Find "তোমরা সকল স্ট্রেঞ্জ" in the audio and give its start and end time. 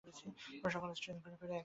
0.05-1.19